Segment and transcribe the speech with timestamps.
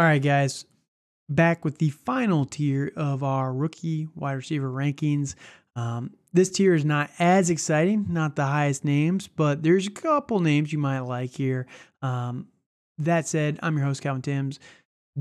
[0.00, 0.64] All right, guys.
[1.28, 5.34] Back with the final tier of our rookie wide receiver rankings.
[5.76, 10.40] Um, this tier is not as exciting, not the highest names, but there's a couple
[10.40, 11.66] names you might like here.
[12.00, 12.48] Um,
[12.96, 14.58] that said, I'm your host, Calvin Timms.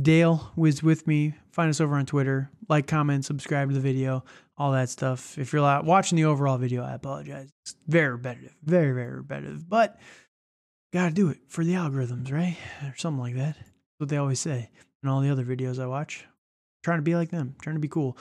[0.02, 1.34] Dale was with me.
[1.52, 2.50] Find us over on Twitter.
[2.70, 4.24] Like, comment, subscribe to the video,
[4.58, 5.38] all that stuff.
[5.38, 7.50] If you're watching the overall video, I apologize.
[7.64, 10.00] It's very repetitive, very, very repetitive, but
[10.94, 12.56] gotta do it for the algorithms, right?
[12.84, 13.58] Or something like that.
[14.00, 14.70] What they always say
[15.04, 16.26] in all the other videos I watch.
[16.84, 18.18] trying to be like them, trying to be cool.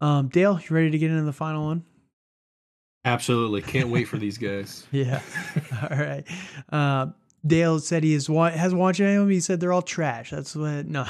[0.00, 1.84] Um, Dale, you ready to get into the final one?
[3.04, 3.60] Absolutely.
[3.62, 4.86] Can't wait for these guys.
[4.92, 5.20] yeah.
[5.90, 6.24] All right.
[6.70, 7.06] Uh,
[7.46, 9.30] Dale said he has has watched any of them.
[9.30, 10.30] He said they're all trash.
[10.30, 10.86] That's what.
[10.86, 11.04] No,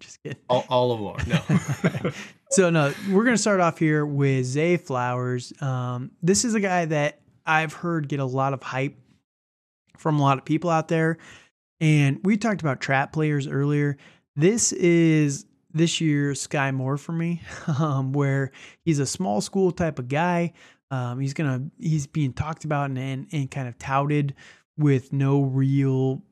[0.00, 0.38] just kidding.
[0.48, 2.02] All, all of them are.
[2.04, 2.10] No.
[2.50, 5.52] so no, we're gonna start off here with Zay Flowers.
[5.60, 8.96] Um, this is a guy that I've heard get a lot of hype
[9.98, 11.18] from a lot of people out there,
[11.80, 13.96] and we talked about trap players earlier.
[14.36, 17.42] This is this year Skyy Moore for me,
[17.78, 18.52] um, where
[18.84, 20.52] he's a small school type of guy.
[20.90, 24.34] Um, he's gonna he's being talked about and, and, and kind of touted
[24.76, 26.22] with no real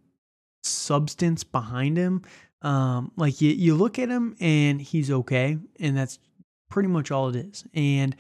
[0.62, 2.22] substance behind him.
[2.62, 6.18] Um, like you, you look at him and he's okay, and that's
[6.70, 7.64] pretty much all it is.
[7.74, 8.16] And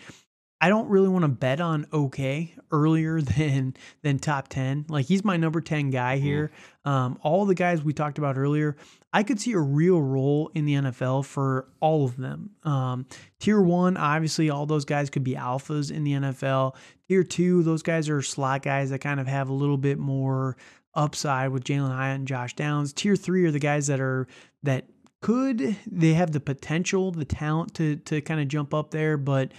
[0.60, 4.86] I don't really want to bet on okay earlier than than top 10.
[4.88, 6.50] Like he's my number 10 guy here.
[6.84, 6.90] Mm.
[6.90, 8.76] Um, all the guys we talked about earlier,
[9.12, 12.50] I could see a real role in the NFL for all of them.
[12.62, 13.06] Um,
[13.40, 16.76] tier one, obviously, all those guys could be alphas in the NFL.
[17.08, 20.56] Tier two, those guys are slot guys that kind of have a little bit more
[20.94, 22.92] upside with Jalin Hyatt and Josh Downs.
[22.92, 24.26] Tier three are the guys that are
[24.62, 24.86] that
[25.20, 29.52] could they have the potential, the talent to to kind of jump up there, but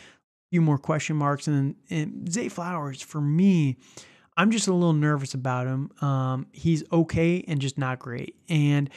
[0.49, 1.47] few more question marks.
[1.47, 3.77] And, and Zay Flowers, for me,
[4.35, 5.91] I'm just a little nervous about him.
[6.01, 8.35] Um, he's okay and just not great.
[8.47, 8.89] And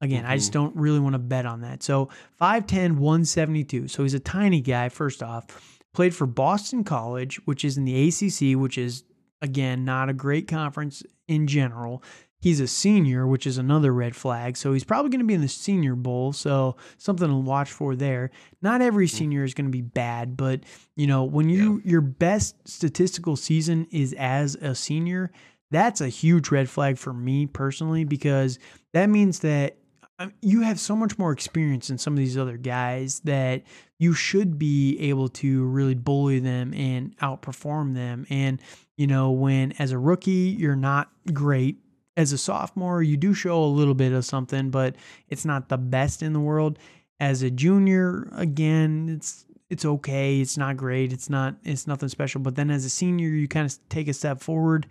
[0.00, 0.32] again, mm-hmm.
[0.32, 0.64] I just mm-hmm.
[0.64, 1.82] don't really want to bet on that.
[1.82, 3.88] So 5'10, 172.
[3.88, 5.46] So he's a tiny guy, first off.
[5.94, 9.04] Played for Boston College, which is in the ACC, which is,
[9.42, 12.02] again, not a great conference in general.
[12.42, 14.56] He's a senior, which is another red flag.
[14.56, 16.32] So he's probably going to be in the Senior Bowl.
[16.32, 18.30] So something to watch for there.
[18.60, 19.10] Not every mm.
[19.10, 20.60] senior is going to be bad, but
[20.96, 21.92] you know when you yeah.
[21.92, 25.30] your best statistical season is as a senior,
[25.70, 28.58] that's a huge red flag for me personally because
[28.92, 29.78] that means that
[30.18, 33.62] um, you have so much more experience than some of these other guys that
[33.98, 38.26] you should be able to really bully them and outperform them.
[38.28, 38.60] And,
[38.96, 41.78] you know, when as a rookie, you're not great,
[42.16, 44.96] as a sophomore, you do show a little bit of something, but
[45.28, 46.78] it's not the best in the world.
[47.20, 50.40] As a junior, again, it's it's okay.
[50.40, 51.12] It's not great.
[51.12, 52.40] It's not it's nothing special.
[52.40, 54.86] But then as a senior, you kind of take a step forward.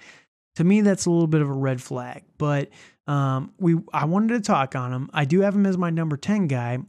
[0.55, 2.23] To me, that's a little bit of a red flag.
[2.37, 2.69] But
[3.05, 5.09] um, we I wanted to talk on him.
[5.13, 6.79] I do have him as my number ten guy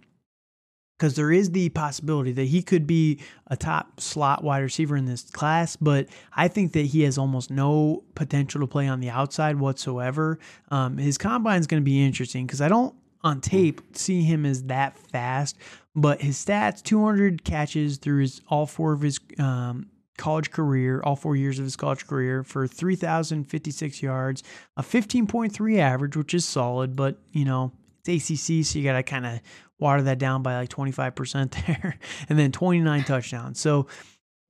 [1.02, 3.18] because there is the possibility that he could be
[3.48, 7.50] a top slot wide receiver in this class, but I think that he has almost
[7.50, 10.38] no potential to play on the outside whatsoever.
[10.70, 14.46] Um, his combine is going to be interesting because I don't on tape see him
[14.46, 15.58] as that fast,
[15.96, 19.88] but his stats 200 catches through his all four of his um,
[20.19, 24.44] college career, all four years of his college career, for 3,056 yards,
[24.76, 27.72] a 15.3 average, which is solid, but you know,
[28.04, 29.40] it's ACC, so you got to kind of
[29.78, 31.98] water that down by like 25% there,
[32.28, 33.60] and then 29 touchdowns.
[33.60, 33.86] So,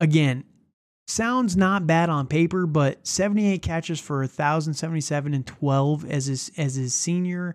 [0.01, 0.45] again,
[1.07, 6.75] sounds not bad on paper, but 78 catches for 1,077 and 12 as his as
[6.75, 7.55] his senior.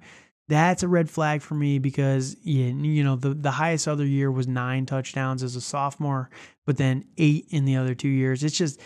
[0.49, 4.47] That's a red flag for me because you know the the highest other year was
[4.47, 6.29] nine touchdowns as a sophomore,
[6.65, 8.43] but then eight in the other two years.
[8.43, 8.79] It's just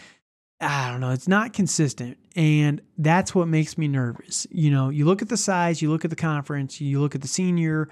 [0.60, 2.18] I don't know, it's not consistent.
[2.36, 4.48] And that's what makes me nervous.
[4.52, 7.22] You know, you look at the size, you look at the conference, you look at
[7.22, 7.90] the senior,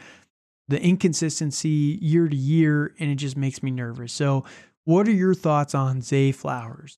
[0.68, 4.14] the inconsistency year to year, and it just makes me nervous.
[4.14, 4.46] So,
[4.86, 6.98] what are your thoughts on Zay Flowers?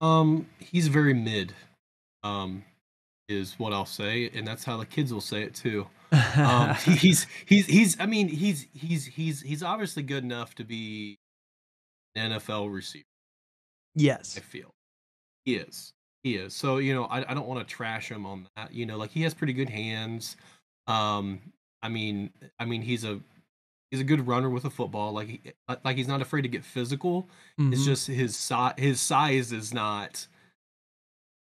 [0.00, 1.54] Um, he's very mid.
[2.22, 2.64] Um,
[3.28, 5.86] is what I'll say, and that's how the kids will say it too.
[6.36, 8.00] Um, he's he's he's.
[8.00, 11.18] I mean, he's he's he's he's obviously good enough to be
[12.14, 13.04] an NFL receiver.
[13.94, 14.36] Yes.
[14.36, 14.70] I feel.
[15.44, 15.92] He is.
[16.22, 16.54] He is.
[16.54, 18.72] So, you know, I, I don't want to trash him on that.
[18.72, 20.36] You know, like he has pretty good hands.
[20.86, 21.40] Um,
[21.82, 23.20] I mean I mean he's a
[23.90, 25.12] he's a good runner with a football.
[25.12, 27.28] Like he, uh, like he's not afraid to get physical.
[27.60, 27.72] Mm-hmm.
[27.72, 30.26] It's just his size his size is not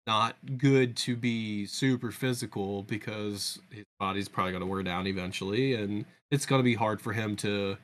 [0.08, 5.76] not good to be super physical because his body's probably going to wear down eventually
[5.76, 7.78] and it's going to be hard for him to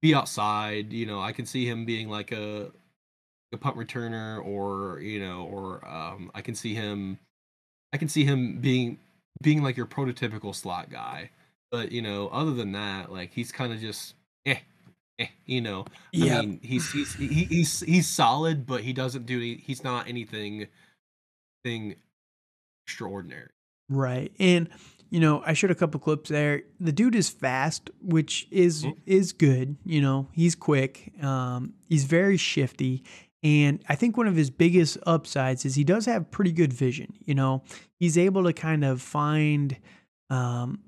[0.00, 2.72] be outside you know i can see him being like a
[3.52, 7.18] a punt returner or you know or um, I can see him
[7.92, 8.98] I can see him being
[9.42, 11.30] being like your prototypical slot guy
[11.72, 14.14] But you know, other than that, like he's kind of just
[14.46, 14.56] eh,
[15.18, 15.86] eh, you know.
[16.14, 16.40] I Yeah.
[16.42, 20.66] mean, he's he's he, he's he's solid, but he doesn't do any, he's not anything
[21.64, 21.96] thing
[22.86, 23.50] extraordinary.
[23.88, 24.32] Right.
[24.38, 24.68] And
[25.10, 26.62] you know, I showed a couple clips there.
[26.78, 28.96] The dude is fast, which is Mhm.
[29.06, 29.76] is good.
[29.84, 31.12] You know, he's quick.
[31.22, 33.02] Um, he's very shifty.
[33.42, 37.14] And I think one of his biggest upsides is he does have pretty good vision.
[37.24, 37.62] You know,
[37.98, 39.76] he's able to kind of find
[40.28, 40.80] um,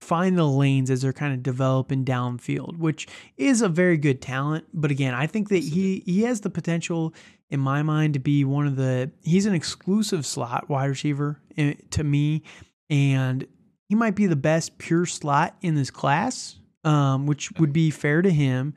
[0.00, 3.06] find the lanes as they're kind of developing downfield, which
[3.36, 4.64] is a very good talent.
[4.74, 7.14] But again, I think that he he has the potential
[7.50, 11.74] in my mind to be one of the he's an exclusive slot wide receiver eh,
[11.90, 12.42] to me
[12.88, 13.46] and
[13.88, 18.22] he might be the best pure slot in this class um, which would be fair
[18.22, 18.74] to him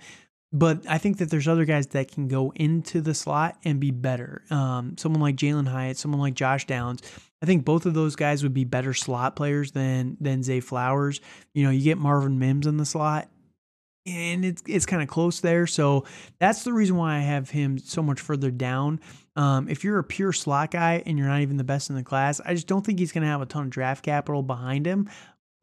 [0.53, 3.89] but I think that there's other guys that can go into the slot and be
[3.89, 4.44] better.
[4.51, 7.01] Um, someone like Jalin Hyatt, someone like Josh Downs.
[7.41, 11.19] I think both of those guys would be better slot players than than Zay Flowers.
[11.55, 13.29] You know, you get Marvin Mims in the slot,
[14.05, 15.65] and it's it's kind of close there.
[15.65, 16.05] So
[16.39, 19.00] that's the reason why I have him so much further down.
[19.35, 22.03] Um, if you're a pure slot guy and you're not even the best in the
[22.03, 24.85] class, I just don't think he's going to have a ton of draft capital behind
[24.85, 25.09] him.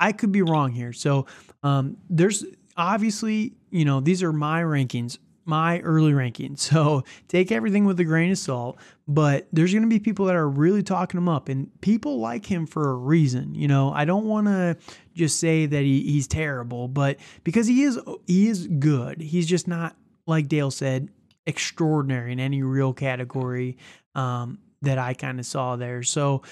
[0.01, 0.93] I could be wrong here.
[0.93, 1.27] So
[1.63, 2.45] um, there's
[2.81, 6.61] obviously, you know, these are my rankings, my early rankings.
[6.71, 8.79] So take everything with a grain of salt.
[9.07, 12.47] But there's going to be people that are really talking him up, and people like
[12.47, 13.55] him for a reason.
[13.55, 14.77] You know, I don't want to
[15.15, 19.21] just say that he, he's terrible, but because he is, he is good.
[19.21, 21.09] He's just not like Dale said,
[21.47, 23.77] extraordinary in any real category
[24.15, 26.03] um, that I kind of saw there.
[26.05, 26.43] So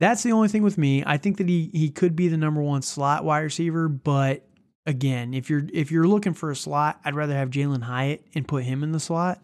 [0.00, 1.02] that's the only thing with me.
[1.06, 4.46] I think that he he could be the number one slot wide receiver, but
[4.86, 8.46] again, if you're if you're looking for a slot, I'd rather have Jalin Hyatt and
[8.46, 9.42] put him in the slot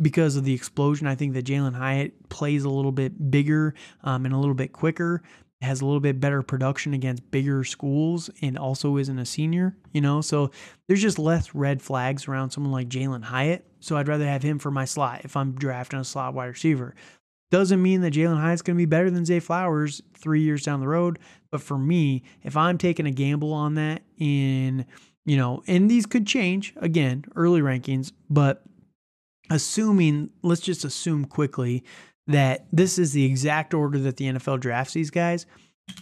[0.00, 1.06] because of the explosion.
[1.06, 4.72] I think that Jalin Hyatt plays a little bit bigger um, and a little bit
[4.72, 5.22] quicker,
[5.62, 9.76] has a little bit better production against bigger schools, and also isn't a senior.
[9.92, 10.50] You know, so
[10.88, 13.66] there's just less red flags around someone like Jalin Hyatt.
[13.80, 16.94] So I'd rather have him for my slot if I'm drafting a slot wide receiver.
[17.50, 20.80] Doesn't mean that Jalin Hyatt's going to be better than Zay Flowers three years down
[20.80, 21.18] the road.
[21.50, 24.86] But for me, if I'm taking a gamble on that in,
[25.24, 28.62] you know, and these could change again, early rankings, but
[29.50, 31.82] assuming, let's just assume quickly
[32.28, 35.46] that this is the exact order that the NFL drafts these guys,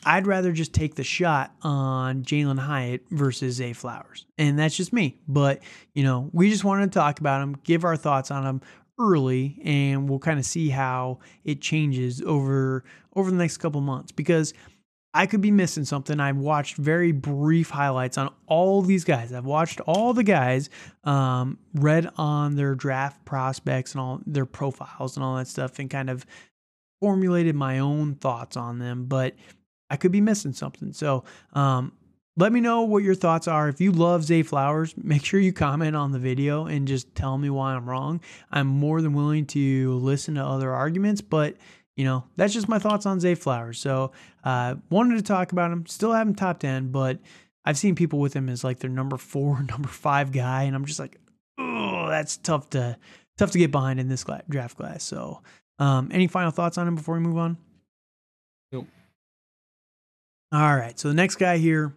[0.05, 4.27] I'd rather just take the shot on Jalin Hyatt versus Zay Flowers.
[4.37, 5.17] And that's just me.
[5.27, 5.63] But,
[5.95, 8.61] you know, we just wanted to talk about him, give our thoughts on him
[8.99, 12.85] early, and we'll kind of see how it changes over
[13.15, 14.55] over the next couple months because
[15.15, 16.21] I could be missing something.
[16.21, 19.33] I've watched very brief highlights on all these guys.
[19.33, 20.69] I've watched all the guys,
[21.05, 25.89] um, read on their draft prospects and all their profiles and all that stuff, and
[25.89, 26.27] kind of
[27.01, 29.07] formulated my own thoughts on them.
[29.07, 29.35] But
[29.91, 30.93] I could be missing something.
[30.93, 31.25] So
[31.55, 31.93] um,
[32.39, 33.69] let me know what your thoughts are.
[33.69, 37.37] If you love Zay Flowers, make sure you comment on the video and just tell
[37.37, 38.21] me why I'm wrong.
[38.53, 41.57] I'm more than willing to listen to other arguments, but
[41.97, 43.81] you know, that's just my thoughts on Zay Flowers.
[43.81, 44.13] So,
[44.45, 45.85] uh, wanted to talk about him.
[45.87, 47.19] Still have him top 10, but
[47.65, 50.63] I've seen people with him as like their number four, number five guy.
[50.63, 51.17] And I'm just like,
[51.59, 52.97] oh, that's tough to,
[53.37, 55.03] tough to get behind in this draft class.
[55.03, 55.43] So,
[55.81, 57.57] um, any final thoughts on him before we move on?
[58.71, 58.87] Nope.
[60.53, 60.97] All right.
[60.97, 61.95] So the next guy here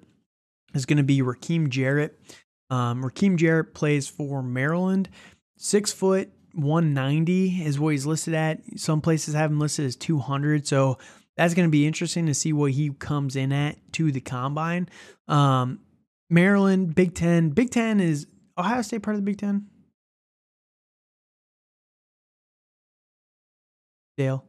[0.74, 2.20] is going to be Rakim Jarrett.
[2.70, 5.10] Um, Rakim Jarrett plays for Maryland.
[5.58, 8.62] Six foot, 190 is what he's listed at.
[8.78, 10.66] Some places have him listed as 200.
[10.68, 10.98] So
[11.38, 14.90] that's going to be interesting to see what he comes in at to the combine.
[15.28, 15.80] Um,
[16.30, 17.50] Maryland, Big Ten.
[17.50, 19.68] Big Ten is Ohio State part of the Big Ten?
[24.18, 24.44] Dale,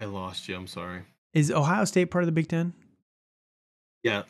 [0.00, 0.56] I lost you.
[0.56, 1.02] I'm sorry.
[1.34, 2.72] is Ohio State part of the Big Ten?
[4.02, 4.22] Yeah,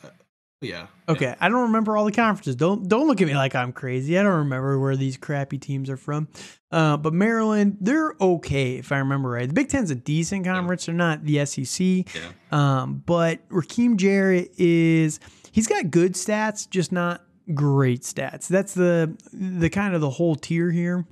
[0.61, 0.87] yeah.
[1.07, 2.55] Okay, I don't remember all the conferences.
[2.55, 4.17] Don't don't look at me like I'm crazy.
[4.17, 6.27] I don't remember where these crappy teams are from.
[6.71, 9.47] Uh, but Maryland, they're okay if I remember right.
[9.47, 10.85] The Big Ten's a decent conference.
[10.87, 12.15] They're not the SEC.
[12.15, 12.31] Yeah.
[12.51, 15.19] Um, but Rakim Jarrett is
[15.51, 17.23] he's got good stats, just not
[17.53, 18.47] great stats.
[18.47, 21.05] That's the the kind of the whole tier here.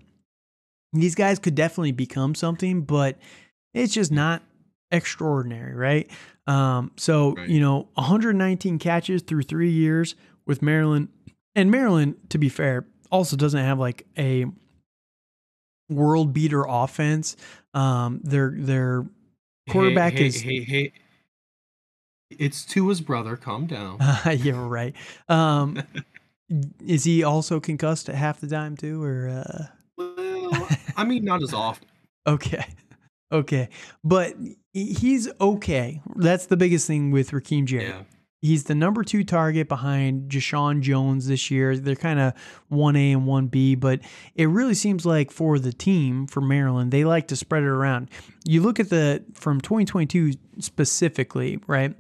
[0.92, 3.18] These guys could definitely become something, but
[3.74, 4.42] it's just not
[4.92, 6.10] extraordinary, right?
[6.48, 7.50] Um, so Right.
[7.50, 11.10] you know, 119 catches through three years with Maryland,
[11.56, 14.46] and Maryland, to be fair, also doesn't have like a
[15.90, 17.36] world beater offense.
[17.74, 19.06] Um, their their
[19.70, 20.94] quarterback hey, hey, is Hey, hey.
[22.32, 23.38] It's to his brother.
[23.38, 23.98] Calm down.
[24.38, 24.96] yeah, right.
[25.30, 25.82] Um,
[26.86, 29.66] is he also concussed at half the time too, or uh,
[29.98, 31.88] well, I mean, not as often.
[32.28, 32.66] okay,
[33.40, 33.70] okay,
[34.04, 34.36] but
[34.74, 36.02] he's okay.
[36.16, 37.88] That's the biggest thing with Rakim Jarrett.
[37.88, 38.04] Yeah.
[38.42, 41.76] He's the number two target behind Jeshaun Jones this year.
[41.78, 42.34] They're kind of
[42.72, 44.02] 1A and 1B, but
[44.36, 48.12] it really seems like for the team, for Maryland, they like to spread it around.
[48.44, 51.96] You look at the, from 2022 specifically, right?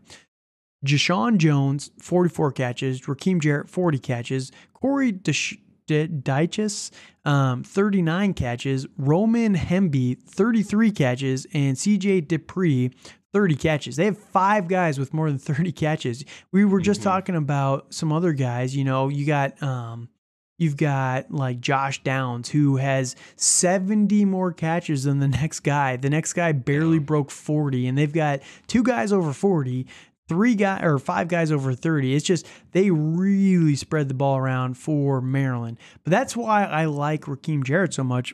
[0.86, 3.02] Jeshaun Jones, 44 catches.
[3.02, 4.52] Rakim Jarrett, 40 catches.
[4.74, 6.92] Corey Desch- Dyches,
[7.26, 8.88] um, 39 catches.
[8.98, 11.48] Roman Hemby, 33 catches.
[11.54, 12.94] And CJ Dippre,
[13.34, 13.96] 30 catches.
[13.98, 16.24] They have five guys with more than 30 catches.
[16.52, 17.10] We were just mm-hmm.
[17.10, 18.76] talking about some other guys.
[18.76, 20.10] You know, you got um,
[20.58, 25.98] you've got like Josh Downs who has 70 more catches than the next guy.
[25.98, 29.88] The next guy barely broke 40, and they've got two guys over 40
[30.28, 32.16] three guys or five guys over 30.
[32.16, 35.78] It's just they really spread the ball around for Maryland.
[36.04, 38.34] But that's why I like Rakim Jarrett so much.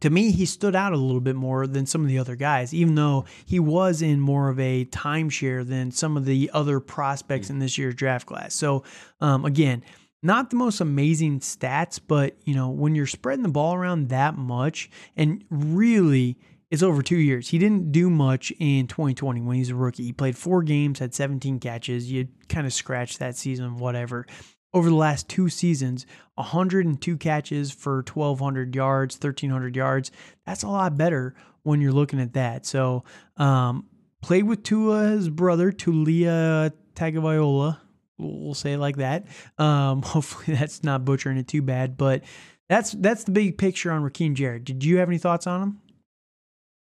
[0.00, 2.74] To me, he stood out a little bit more than some of the other guys,
[2.74, 7.48] even though he was in more of a timeshare than some of the other prospects
[7.48, 8.54] in this year's draft class.
[8.54, 8.82] So,
[9.22, 9.82] um, again,
[10.22, 14.36] not the most amazing stats, but you know, when you're spreading the ball around that
[14.36, 16.36] much and really
[16.74, 17.48] it's over two years.
[17.48, 20.02] He didn't do much in 2020 when he's a rookie.
[20.02, 22.10] He played four games, had 17 catches.
[22.10, 24.26] You kind of scratch that season, whatever.
[24.72, 26.04] Over the last two seasons,
[26.34, 30.10] 102 catches for 1,200 yards, 1,300 yards.
[30.44, 32.66] That's a lot better when you're looking at that.
[32.66, 33.04] So,
[33.36, 33.86] um,
[34.20, 37.78] played with Tua's brother, Taulia Tagovailoa.
[38.18, 39.26] We'll say it like that.
[39.58, 41.96] Um, hopefully, that's not butchering it too bad.
[41.96, 42.24] But
[42.68, 44.64] that's that's the big picture on Rakim Jarrett.
[44.64, 45.80] Did you have any thoughts on him?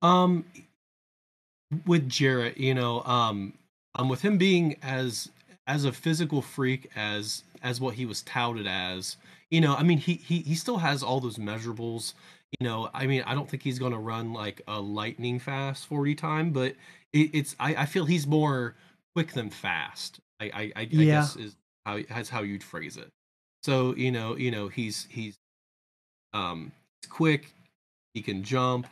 [0.02, 0.44] Um,
[1.86, 3.54] with Jarrett, you know, um,
[3.94, 5.30] um, with him being as
[5.66, 9.16] as a physical freak as as what he was touted as,
[9.50, 12.14] you know, I mean, he he he still has all those measurables.
[12.58, 15.86] You know, I mean, I don't think he's going to run like a lightning fast
[15.86, 16.74] forty time, but
[17.12, 18.74] it, it's I, I feel he's more
[19.14, 20.20] quick than fast.
[20.40, 21.00] I I, I, yeah.
[21.00, 21.56] I guess is
[21.86, 23.08] how that's how you'd phrase it.
[23.62, 25.36] So you know, you know, he's he's
[26.34, 26.72] um
[27.08, 27.54] quick.
[28.14, 28.86] He can jump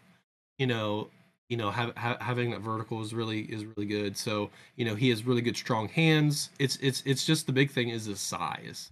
[0.60, 1.08] you know,
[1.48, 4.16] you know, have, ha- having that vertical is really is really good.
[4.16, 6.50] So you know, he has really good strong hands.
[6.58, 8.90] It's it's it's just the big thing is his size.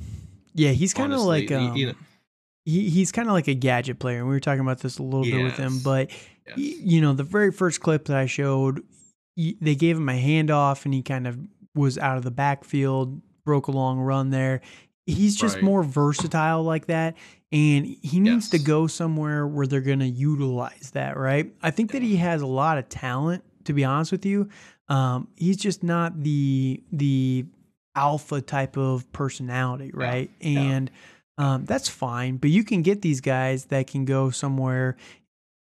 [0.55, 1.95] Yeah, he's kind of like um, you know,
[2.65, 4.19] he, he's kind of like a gadget player.
[4.19, 5.37] And we were talking about this a little yes.
[5.37, 6.11] bit with him, but
[6.47, 6.59] yes.
[6.59, 8.83] you know, the very first clip that I showed,
[9.37, 11.39] they gave him a handoff and he kind of
[11.75, 14.63] was out of the backfield, broke a long run there.
[15.09, 15.65] He's just right.
[15.65, 17.17] more versatile like that
[17.51, 18.49] and he needs yes.
[18.51, 21.51] to go somewhere where they're going to utilize that, right?
[21.63, 24.51] I think that he has a lot of talent, to be honest with you.
[24.89, 27.47] Um, he's just not the the
[27.95, 30.31] alpha type of personality, right?
[30.41, 30.61] Yeah.
[30.61, 30.91] And
[31.39, 34.97] um, that's fine, but you can get these guys that can go somewhere.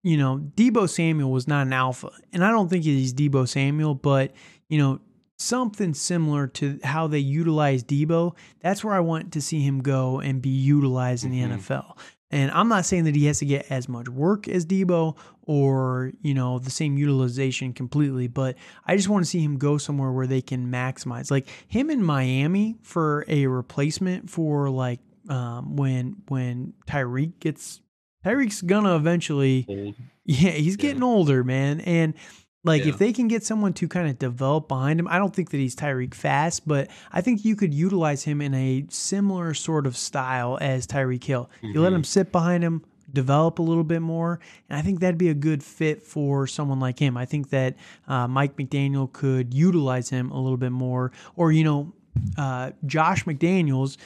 [0.04, 3.94] You know, Deebo Samuel was not an alpha, and I don't think he's Deebo Samuel,
[3.94, 4.32] but
[4.68, 5.00] you know,
[5.42, 8.36] something similar to how they utilize Deebo.
[8.60, 11.54] That's where I want to see him go and be utilized in the mm-hmm.
[11.54, 11.98] NFL.
[12.30, 16.12] And I'm not saying that he has to get as much work as Deebo or,
[16.22, 18.56] you know, the same utilization completely, but
[18.86, 21.30] I just want to see him go somewhere where they can maximize.
[21.30, 27.80] Like him in Miami for a replacement for like um, when when Tyreek gets
[28.24, 29.94] Tyreek's gonna eventually Old.
[30.24, 31.08] Yeah, he's getting yeah.
[31.08, 31.80] older, man.
[31.80, 32.14] And
[32.64, 32.90] like yeah.
[32.90, 35.56] if they can get someone to kind of develop behind him, I don't think that
[35.56, 39.96] he's Tyreek fast, but I think you could utilize him in a similar sort of
[39.96, 41.50] style as Tyreek Hill.
[41.56, 41.66] Mm-hmm.
[41.68, 41.96] You let mm-hmm.
[41.96, 44.38] him sit behind him, develop a little bit more,
[44.68, 47.16] and I think that'd be a good fit for someone like him.
[47.16, 47.74] I think that
[48.06, 51.92] uh, Mike McDaniel could utilize him a little bit more, or you know,
[52.38, 53.96] uh, Josh McDaniels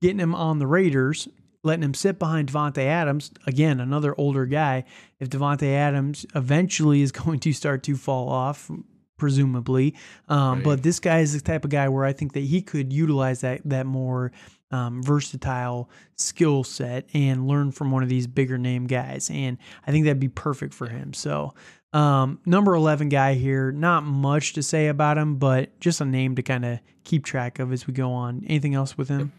[0.00, 1.28] getting him on the Raiders
[1.62, 4.84] letting him sit behind Davante Adams, again, another older guy.
[5.18, 8.70] If Davante Adams eventually is going to start to fall off,
[9.18, 9.94] presumably,
[10.28, 10.64] um, right.
[10.64, 13.42] but this guy is the type of guy where I think that he could utilize
[13.42, 14.32] that that more
[14.70, 19.90] um, versatile skill set and learn from one of these bigger name guys, and I
[19.90, 21.12] think that'd be perfect for him.
[21.14, 21.54] So.
[21.92, 26.36] Um, number 11 guy here, not much to say about him, but just a name
[26.36, 28.44] to kind of keep track of as we go on.
[28.46, 29.32] Anything else with him?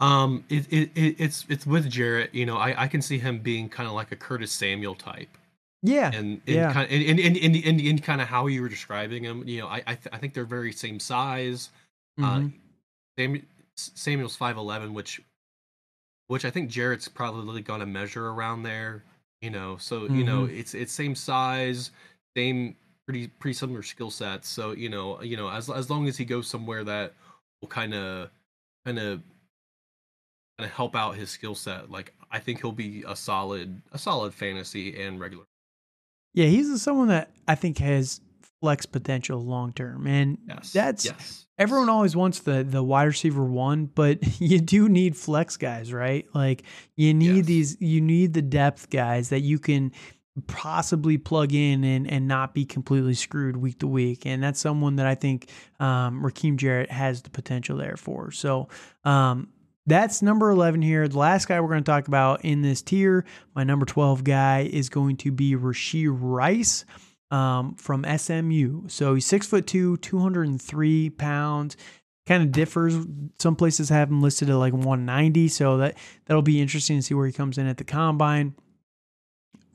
[0.00, 2.34] Um, it, it, it it's it's with Jarrett.
[2.34, 5.28] You know, I, I can see him being kind of like a Curtis Samuel type.
[5.82, 8.62] Yeah, and, and yeah, kind of, and, and, and, and, and kind of how you
[8.62, 9.46] were describing him.
[9.46, 11.70] You know, I I, th- I think they're very same size.
[12.18, 12.46] Uh, mm-hmm.
[12.46, 12.50] Uh,
[13.16, 15.20] Sam, Samuel's five eleven, which
[16.28, 19.04] which I think Jarrett's probably going to measure around there.
[19.40, 20.16] You know, so mm-hmm.
[20.16, 20.58] you know mm-hmm.
[20.58, 21.90] it's it's same size,
[22.36, 22.76] same
[23.06, 24.48] pretty pretty similar skill sets.
[24.48, 27.14] So you know you know as as long as he goes somewhere that
[27.60, 28.30] will kind of
[28.84, 29.22] kind of
[30.58, 31.90] to help out his skill set.
[31.90, 35.44] Like I think he'll be a solid a solid fantasy and regular.
[36.34, 38.20] Yeah, he's someone that I think has
[38.60, 40.06] flex potential long term.
[40.06, 40.72] And Yes.
[40.72, 41.46] that's yes.
[41.58, 46.26] everyone always wants the the wide receiver one, but you do need flex guys, right?
[46.34, 46.64] Like
[46.96, 47.46] you need Yes.
[47.46, 49.92] these you need the depth guys that you can
[50.46, 54.24] possibly plug in and and not be completely screwed week to week.
[54.26, 55.50] And that's someone that I think
[55.80, 58.30] um Rakim Jarrett has the potential there for.
[58.32, 58.68] So
[59.04, 59.48] um
[59.88, 61.08] that's number 11 here.
[61.08, 64.68] The last guy we're going to talk about in this tier, my number 12 guy,
[64.70, 66.84] is going to be Rashee Rice
[67.30, 68.88] um, from SMU.
[68.88, 71.76] So he's six foot two, 203 pounds.
[72.26, 72.94] Kind of differs.
[73.38, 75.48] Some places have him listed at like 190.
[75.48, 78.54] So that that'll be interesting to see where he comes in at the combine.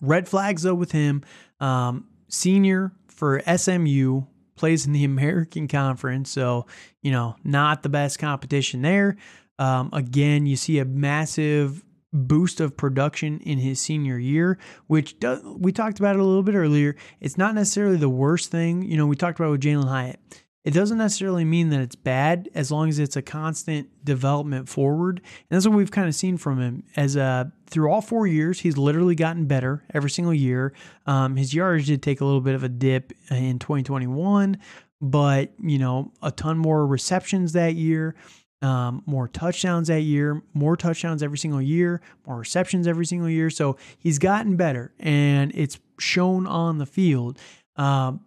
[0.01, 1.24] Red flags though with him.
[1.60, 4.24] Um, senior for SMU
[4.55, 6.67] plays in the American Conference, so
[7.01, 9.17] you know not the best competition there.
[9.60, 11.83] Um, again, you see a massive
[12.13, 16.43] boost of production in his senior year, which do, we talked about it a little
[16.43, 16.95] bit earlier.
[17.19, 18.83] It's not necessarily the worst thing.
[18.83, 20.19] You know, we talked about it with Jalin Hyatt.
[20.63, 25.17] It doesn't necessarily mean that it's bad as long as it's a constant development forward.
[25.17, 26.83] And that's what we've kind of seen from him.
[26.95, 30.74] As uh, through all four years, he's literally gotten better every single year.
[31.05, 34.57] Um, his yardage did take a little bit of a dip in 2021,
[35.01, 38.15] but you know, a ton more receptions that year
[38.63, 43.50] um, more touchdowns that year, more touchdowns every single year, more receptions every single year.
[43.50, 47.38] So he's gotten better and it's shown on the field.
[47.75, 48.22] Um,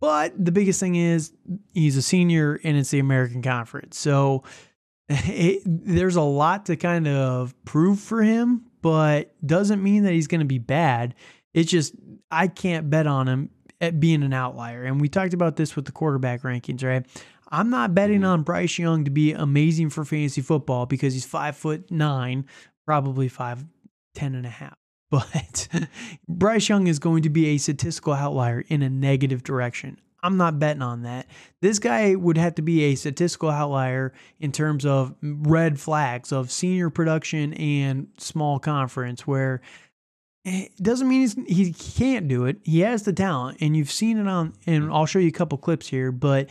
[0.00, 1.32] but the biggest thing is
[1.72, 3.96] he's a senior and it's the American Conference.
[3.96, 4.42] So
[5.08, 10.26] it, there's a lot to kind of prove for him, but doesn't mean that he's
[10.26, 11.14] going to be bad.
[11.54, 11.94] It's just,
[12.30, 13.50] I can't bet on him
[13.80, 14.84] at being an outlier.
[14.84, 17.06] And we talked about this with the quarterback rankings, right?
[17.48, 18.30] I'm not betting mm-hmm.
[18.30, 22.46] on Bryce Young to be amazing for fantasy football because he's five foot nine,
[22.84, 23.64] probably five,
[24.14, 24.76] ten and a half.
[25.08, 25.68] But
[26.28, 30.00] Bryce Young is going to be a statistical outlier in a negative direction.
[30.20, 31.28] I'm not betting on that.
[31.62, 36.50] This guy would have to be a statistical outlier in terms of red flags of
[36.50, 39.60] senior production and small conference, where
[40.44, 42.56] it doesn't mean he's, he can't do it.
[42.64, 44.54] He has the talent, and you've seen it on.
[44.66, 46.50] And I'll show you a couple clips here, but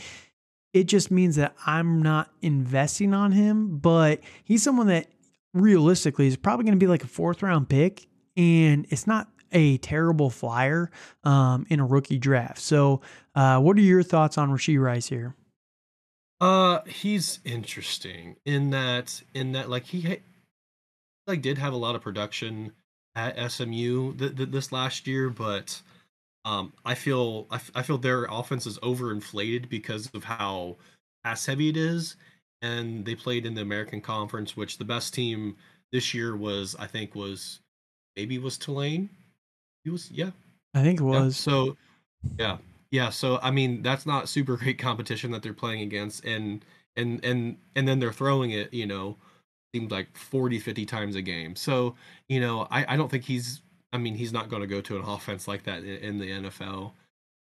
[0.75, 5.07] it just means that I'm not investing on him, but he's someone that
[5.53, 9.77] realistically is probably going to be like a fourth round pick, and it's not a
[9.77, 10.91] terrible flyer
[11.23, 12.59] um, in a rookie draft.
[12.59, 12.99] So,
[13.35, 15.33] uh, what are your thoughts on Rashee Rice here?
[16.41, 20.23] Uh, he's interesting in that in that like he ha-
[21.25, 22.73] like did have a lot of production
[23.15, 25.81] at SMU th- th- this last year, but
[26.45, 30.77] um, I feel I, f- I feel their offense is overinflated because of how
[31.23, 32.15] pass heavy it is,
[32.61, 35.57] and they played in the American Conference, which the best team
[35.91, 37.59] this year was I think was
[38.15, 39.09] maybe was Tulane.
[39.83, 40.31] He was yeah
[40.75, 41.37] I think it yeah, was.
[41.37, 41.77] So,
[42.37, 42.57] yeah,
[42.91, 43.09] yeah.
[43.09, 46.63] So I mean, that's not super great competition that they're playing against, and
[46.95, 48.71] and and and then they're throwing it.
[48.73, 49.17] You know,
[49.73, 51.55] seems like 40, 50 times a game.
[51.55, 51.95] So
[52.27, 53.61] you know, I I don't think he's.
[53.95, 56.91] I mean, he's not going to go to an offense like that in, the NFL.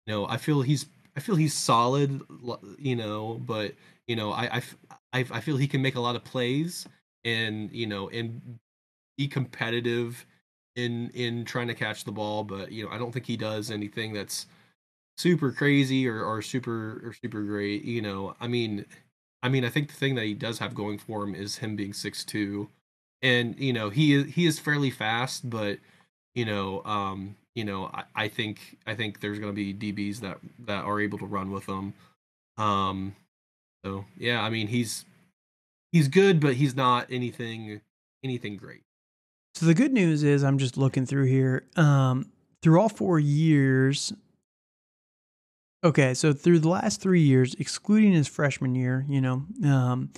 [0.06, 0.86] You know, I feel he's
[1.16, 2.20] I feel he's solid.
[2.78, 3.74] You know, but
[4.08, 4.62] you know, I
[5.12, 6.86] I I feel he can make a lot of plays
[7.24, 8.58] and you know and
[9.16, 10.26] be competitive
[10.76, 13.70] in in trying to catch the ball, but you know, I don't think he does
[13.70, 14.46] anything that's
[15.18, 17.84] super crazy or, or super or super great.
[17.84, 18.86] You know, I mean
[19.42, 21.76] I mean I think the thing that he does have going for him is him
[21.76, 22.68] being six two.
[23.22, 25.78] And, you know, he he is fairly fast, but
[26.34, 30.38] you know, um, you know, I, I think I think there's gonna be DBs that
[30.66, 31.94] that are able to run with him.
[32.58, 33.14] Um
[33.84, 35.04] so yeah, I mean he's
[35.92, 37.80] he's good, but he's not anything
[38.22, 38.82] anything great.
[39.54, 41.64] So the good news is I'm just looking through here.
[41.76, 42.30] Um,
[42.62, 44.12] through all four years.
[45.82, 50.10] Okay, so through the last three years, excluding his freshman year, you know, um,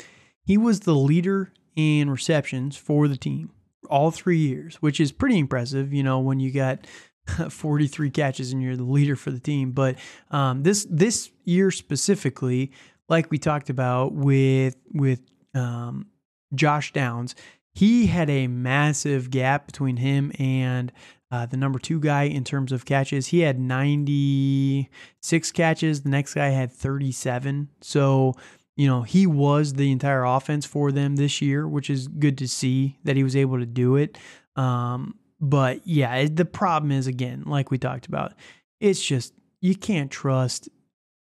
[0.45, 3.51] he was the leader in receptions for the team
[3.93, 5.93] all three years, which is pretty impressive.
[5.93, 6.87] You know, when you got
[7.51, 9.73] 43 catches and you're the leader for the team.
[9.73, 9.99] But
[10.31, 12.73] um, this this year specifically,
[13.09, 15.21] like we talked about with with
[15.55, 16.07] um,
[16.55, 17.35] Josh Downs,
[17.75, 20.91] he had a massive gap between him and
[21.31, 23.29] uh, the number two guy in terms of catches.
[23.29, 26.03] He had 96 catches.
[26.03, 27.69] The next guy had 37.
[27.81, 28.35] So,
[28.77, 32.49] you know, he was the entire offense for them this year, which is good to
[32.49, 34.17] see that he was able to do it.
[34.57, 38.33] Um, but yeah, the problem is, again, like we talked about,
[38.81, 40.69] it's just you can't trust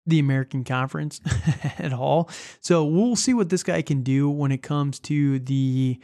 [0.05, 1.19] the American Conference
[1.77, 2.29] at all.
[2.61, 5.99] So we'll see what this guy can do when it comes to the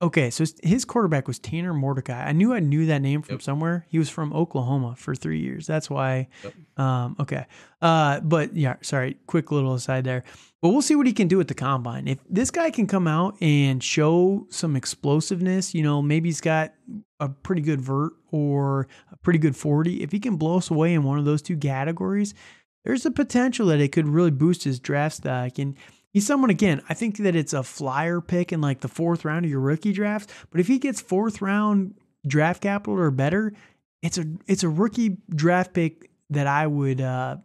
[0.00, 2.24] Okay, so his quarterback was Tanner Mordecai.
[2.28, 3.42] I knew I knew that name from Yep.
[3.42, 3.84] somewhere.
[3.88, 5.66] He was from Oklahoma for three years.
[5.66, 6.28] That's why.
[6.44, 6.54] Yep.
[6.78, 7.46] Um, okay.
[7.82, 9.16] Uh, but yeah, sorry.
[9.26, 10.22] Quick little aside there.
[10.62, 12.06] But we'll see what he can do at the combine.
[12.06, 16.74] If this guy can come out and show some explosiveness, you know, maybe he's got
[17.18, 20.00] a pretty good vert or a pretty good 40.
[20.02, 22.34] If he can blow us away in one of those two categories,
[22.84, 25.58] there's a potential that it could really boost his draft stock.
[25.58, 25.74] And
[26.12, 26.82] he's someone again.
[26.88, 29.92] I think that it's a flyer pick in like the fourth round of your rookie
[29.92, 30.30] draft.
[30.50, 31.94] But if he gets fourth round
[32.26, 33.52] draft capital or better,
[34.02, 37.36] it's a it's a rookie draft pick that I would uh,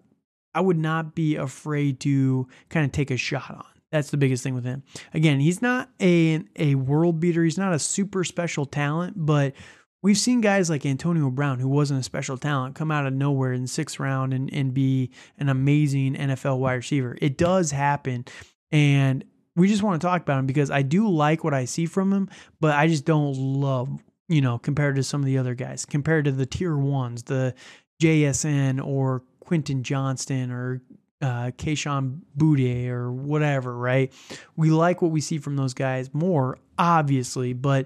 [0.53, 3.65] I would not be afraid to kind of take a shot on.
[3.91, 4.83] That's the biggest thing with him.
[5.13, 7.43] Again, he's not a a world beater.
[7.43, 9.53] He's not a super special talent, but
[10.01, 13.53] we've seen guys like Antonio Brown, who wasn't a special talent, come out of nowhere
[13.53, 17.17] in sixth round and, and be an amazing NFL wide receiver.
[17.21, 18.25] It does happen.
[18.73, 19.23] And
[19.55, 22.11] we just want to talk about him because I do like what I see from
[22.11, 22.27] him,
[22.59, 26.25] but I just don't love, you know, compared to some of the other guys, compared
[26.25, 27.53] to the tier ones, the
[28.01, 30.81] JSN or Quentin Johnston or
[31.21, 34.11] uh, Boutte or whatever, right?
[34.55, 37.85] We like what we see from those guys more, obviously, but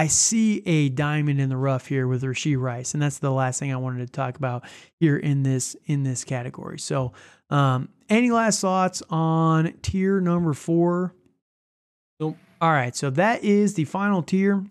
[0.00, 3.60] I see a diamond in the rough here with Rashee Rice, and that's the last
[3.60, 4.64] thing I wanted to talk about
[4.98, 6.78] here in this in this category.
[6.78, 7.12] So,
[7.50, 11.14] um, any last thoughts on tier number four?
[12.18, 12.38] Nope.
[12.62, 14.64] All right, so that is the final tier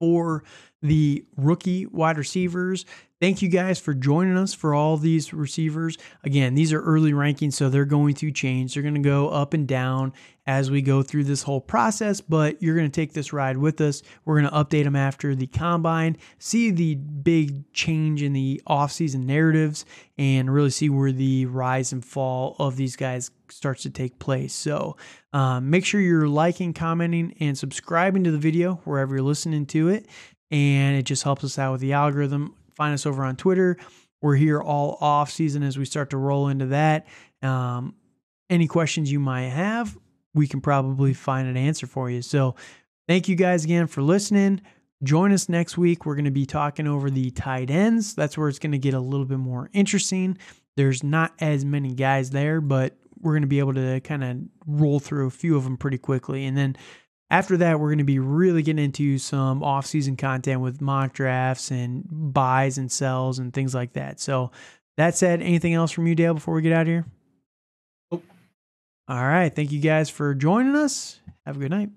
[0.00, 0.42] for
[0.82, 2.86] the rookie wide receivers.
[3.24, 5.96] Thank you guys for joining us for all these receivers.
[6.24, 8.74] Again, these are early rankings, so they're going to change.
[8.74, 10.12] They're going to go up and down
[10.46, 13.80] as we go through this whole process, but you're going to take this ride with
[13.80, 14.02] us.
[14.26, 19.24] We're going to update them after the combine, see the big change in the offseason
[19.24, 19.86] narratives,
[20.18, 24.52] and really see where the rise and fall of these guys starts to take place.
[24.52, 24.98] So
[25.32, 29.88] um, make sure you're liking, commenting, and subscribing to the video wherever you're listening to
[29.88, 30.08] it.
[30.50, 32.54] And it just helps us out with the algorithm.
[32.74, 33.76] Find us over on Twitter.
[34.20, 37.06] We're here all off season as we start to roll into that.
[37.42, 37.94] Um,
[38.48, 39.96] any questions you might have,
[40.34, 42.22] we can probably find an answer for you.
[42.22, 42.54] So,
[43.06, 44.60] thank you guys again for listening.
[45.02, 46.06] Join us next week.
[46.06, 48.14] We're going to be talking over the tight ends.
[48.14, 50.38] That's where it's going to get a little bit more interesting.
[50.76, 54.38] There's not as many guys there, but we're going to be able to kind of
[54.66, 56.46] roll through a few of them pretty quickly.
[56.46, 56.76] And then
[57.30, 61.70] after that, we're going to be really getting into some off-season content with mock drafts
[61.70, 64.20] and buys and sells and things like that.
[64.20, 64.50] So,
[64.96, 67.04] that said, anything else from you, Dale, before we get out of here?
[68.12, 68.24] Nope.
[69.08, 69.52] All right.
[69.54, 71.20] Thank you guys for joining us.
[71.46, 71.90] Have a good night.